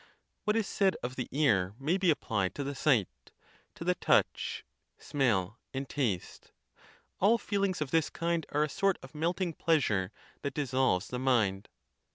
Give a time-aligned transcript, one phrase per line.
[0.45, 3.29] What is said of the ear may be applied to the sight,
[3.75, 4.65] to the touch,
[4.97, 6.51] smell, and taste.
[7.19, 10.11] All feelings of this kind are a sort of melting pleas ure
[10.41, 11.69] that dissolves the mind.